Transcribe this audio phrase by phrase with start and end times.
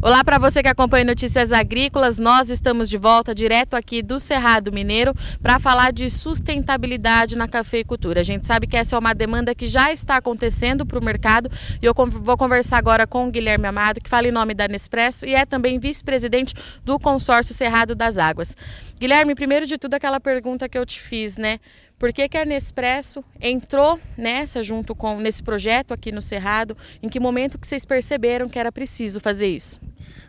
[0.00, 2.20] Olá para você que acompanha Notícias Agrícolas.
[2.20, 5.12] Nós estamos de volta direto aqui do Cerrado Mineiro
[5.42, 8.20] para falar de sustentabilidade na cafeicultura.
[8.20, 11.50] A gente sabe que essa é uma demanda que já está acontecendo para o mercado
[11.82, 15.26] e eu vou conversar agora com o Guilherme Amado, que fala em nome da Nespresso
[15.26, 16.54] e é também vice-presidente
[16.84, 18.56] do consórcio Cerrado das Águas.
[19.00, 21.58] Guilherme, primeiro de tudo aquela pergunta que eu te fiz, né?
[21.98, 26.76] Por que, que a Nespresso entrou nessa junto com nesse projeto aqui no Cerrado?
[27.02, 29.80] Em que momento que vocês perceberam que era preciso fazer isso?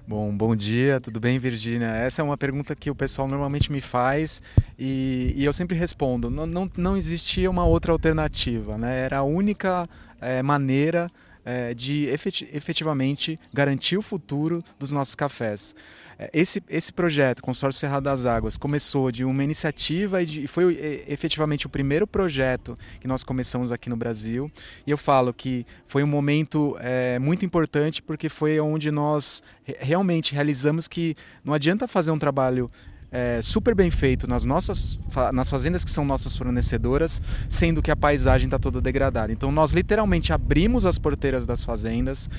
[0.08, 1.90] Bom, bom dia, tudo bem, Virgínia?
[1.90, 4.42] Essa é uma pergunta que o pessoal normalmente me faz
[4.80, 9.02] e, e eu sempre respondo: não, não, não, existia uma outra alternativa, né?
[9.02, 9.88] Era a única
[10.20, 11.12] é, maneira
[11.50, 12.06] é, de
[12.54, 15.76] efetivamente garantir o futuro dos nossos cafés.
[16.20, 20.78] É, esse, esse projeto, Consórcio Serra das Águas, começou de uma iniciativa e, de, foi
[21.08, 24.52] efetivamente o primeiro projeto que nós começamos aqui no Brasil.
[24.86, 29.42] E eu falo que foi um momento é, muito importante porque foi onde nós
[29.80, 32.70] realmente realizamos que não adianta fazer um trabalho
[33.12, 35.00] é, super bem feito nas nossas
[35.34, 39.32] nas fazendas que são nossas fornecedoras, sendo que a paisagem está toda degradada.
[39.32, 42.30] Então nós literalmente abrimos as porteiras das fazendas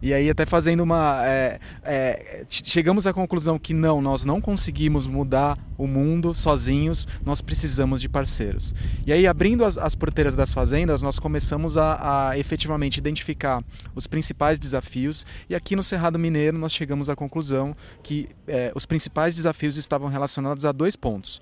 [0.00, 5.06] e aí até fazendo uma é, é, chegamos à conclusão que não, nós não conseguimos
[5.06, 8.74] mudar o mundo sozinhos, nós precisamos de parceiros.
[9.06, 13.64] E aí abrindo as, as porteiras das fazendas, nós começamos a, a efetivamente identificar
[13.94, 18.84] os principais desafios e aqui no Cerrado Mineiro nós chegamos à conclusão que é, os
[18.84, 21.40] principais desafios estavam relacionados a dois pontos: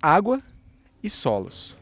[0.00, 0.40] água
[1.02, 1.76] e solos.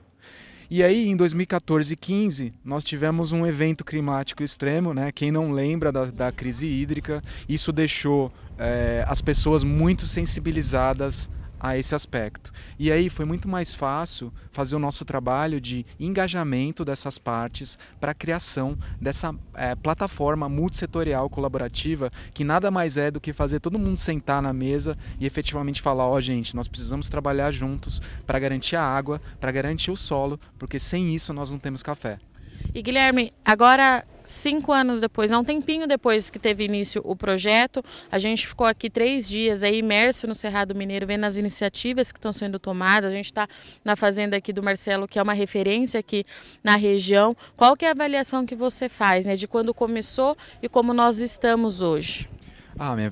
[0.70, 5.10] E aí, em 2014 e 15, nós tivemos um evento climático extremo, né?
[5.10, 11.76] Quem não lembra da, da crise hídrica, isso deixou é, as pessoas muito sensibilizadas a
[11.76, 12.52] esse aspecto.
[12.78, 18.12] E aí foi muito mais fácil fazer o nosso trabalho de engajamento dessas partes para
[18.12, 23.78] a criação dessa é, plataforma multissetorial colaborativa, que nada mais é do que fazer todo
[23.78, 28.38] mundo sentar na mesa e efetivamente falar: ó, oh, gente, nós precisamos trabalhar juntos para
[28.38, 32.18] garantir a água, para garantir o solo, porque sem isso nós não temos café.
[32.74, 38.18] E Guilherme, agora cinco anos depois, um tempinho depois que teve início o projeto, a
[38.18, 42.32] gente ficou aqui três dias aí imerso no Cerrado Mineiro, vendo as iniciativas que estão
[42.32, 43.10] sendo tomadas.
[43.10, 43.48] A gente está
[43.84, 46.24] na fazenda aqui do Marcelo, que é uma referência aqui
[46.62, 47.36] na região.
[47.56, 51.18] Qual que é a avaliação que você faz, né, de quando começou e como nós
[51.18, 52.28] estamos hoje?
[52.80, 53.10] Ah, minha,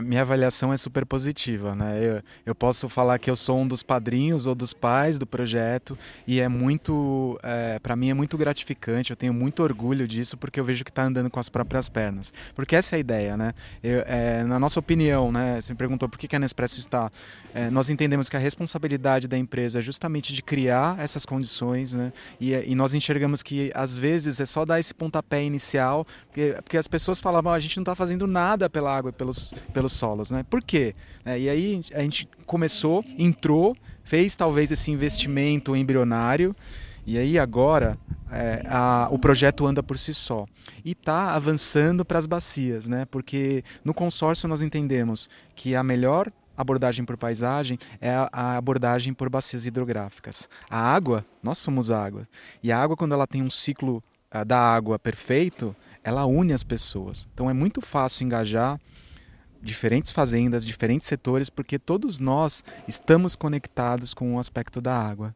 [0.00, 1.98] minha avaliação é super positiva, né?
[2.02, 5.98] Eu, eu posso falar que eu sou um dos padrinhos ou dos pais do projeto
[6.26, 9.10] e é muito, é, para mim é muito gratificante.
[9.10, 12.32] Eu tenho muito orgulho disso porque eu vejo que está andando com as próprias pernas.
[12.54, 13.52] Porque essa é a ideia, né?
[13.82, 15.60] Eu, é, na nossa opinião, né?
[15.60, 17.10] Você me perguntou por que a Nespresso está.
[17.54, 22.14] É, nós entendemos que a responsabilidade da empresa é justamente de criar essas condições, né?
[22.40, 26.78] E, e nós enxergamos que às vezes é só dar esse pontapé inicial, porque, porque
[26.78, 29.92] as pessoas falavam, ah, a gente não está fazendo nada pela água e pelos, pelos
[29.92, 30.44] solos, né?
[30.48, 30.94] Por quê?
[31.24, 36.54] É, e aí a gente começou, entrou, fez talvez esse investimento embrionário
[37.04, 37.98] e aí agora
[38.30, 40.46] é, a, o projeto anda por si só
[40.84, 43.04] e está avançando para as bacias, né?
[43.06, 49.12] Porque no consórcio nós entendemos que a melhor abordagem por paisagem é a, a abordagem
[49.12, 50.48] por bacias hidrográficas.
[50.70, 52.28] A água, nós somos água,
[52.62, 54.02] e a água quando ela tem um ciclo
[54.34, 55.74] uh, da água perfeito,
[56.04, 57.28] ela une as pessoas.
[57.32, 58.80] Então é muito fácil engajar
[59.62, 65.34] diferentes fazendas, diferentes setores, porque todos nós estamos conectados com o aspecto da água.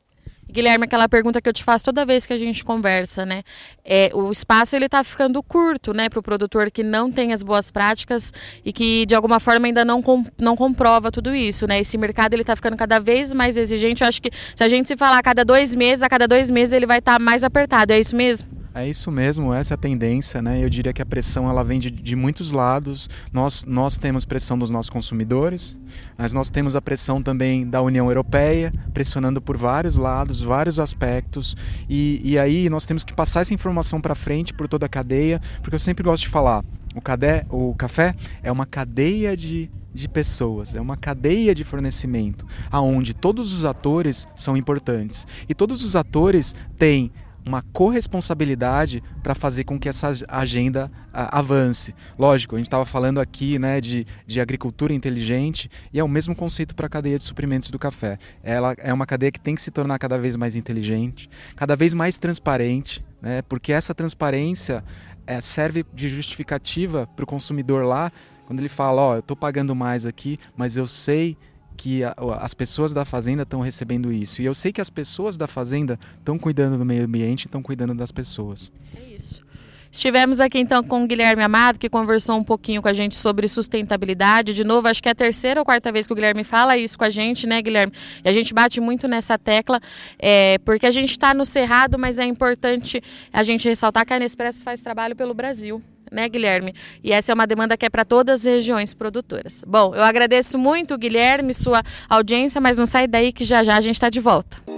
[0.48, 3.42] Guilherme, aquela pergunta que eu te faço toda vez que a gente conversa, né?
[3.84, 7.42] É, o espaço ele está ficando curto, né, para o produtor que não tem as
[7.42, 8.32] boas práticas
[8.64, 11.80] e que de alguma forma ainda não, com, não comprova tudo isso, né?
[11.80, 14.02] Esse mercado ele está ficando cada vez mais exigente.
[14.02, 16.48] Eu acho que se a gente se falar a cada dois meses, a cada dois
[16.48, 17.92] meses ele vai estar tá mais apertado.
[17.92, 18.55] É isso mesmo?
[18.78, 20.62] É isso mesmo, essa é a tendência, né?
[20.62, 23.08] Eu diria que a pressão ela vem de, de muitos lados.
[23.32, 25.78] Nós, nós temos pressão dos nossos consumidores,
[26.18, 31.56] mas nós temos a pressão também da União Europeia, pressionando por vários lados, vários aspectos.
[31.88, 35.40] E, e aí nós temos que passar essa informação para frente por toda a cadeia,
[35.62, 36.62] porque eu sempre gosto de falar,
[36.94, 42.46] o, cadê, o café é uma cadeia de de pessoas, é uma cadeia de fornecimento,
[42.70, 47.10] aonde todos os atores são importantes e todos os atores têm
[47.46, 51.94] uma corresponsabilidade para fazer com que essa agenda a, avance.
[52.18, 56.34] Lógico, a gente estava falando aqui né, de, de agricultura inteligente e é o mesmo
[56.34, 58.18] conceito para a cadeia de suprimentos do café.
[58.42, 61.94] Ela é uma cadeia que tem que se tornar cada vez mais inteligente, cada vez
[61.94, 64.82] mais transparente, né, porque essa transparência
[65.24, 68.10] é, serve de justificativa para o consumidor lá,
[68.46, 71.36] quando ele fala: Ó, oh, eu estou pagando mais aqui, mas eu sei
[71.76, 74.42] que a, as pessoas da fazenda estão recebendo isso.
[74.42, 77.94] E eu sei que as pessoas da fazenda estão cuidando do meio ambiente, estão cuidando
[77.94, 78.72] das pessoas.
[78.96, 79.46] É isso.
[79.90, 83.48] Estivemos aqui então com o Guilherme Amado, que conversou um pouquinho com a gente sobre
[83.48, 84.52] sustentabilidade.
[84.52, 86.98] De novo, acho que é a terceira ou quarta vez que o Guilherme fala isso
[86.98, 87.92] com a gente, né, Guilherme?
[88.22, 89.80] E a gente bate muito nessa tecla,
[90.18, 93.02] é, porque a gente está no Cerrado, mas é importante
[93.32, 95.82] a gente ressaltar que a Nespresso faz trabalho pelo Brasil
[96.16, 96.72] né, Guilherme?
[97.04, 99.62] E essa é uma demanda que é para todas as regiões produtoras.
[99.66, 103.80] Bom, eu agradeço muito, Guilherme, sua audiência, mas não sai daí que já já a
[103.80, 104.75] gente está de volta.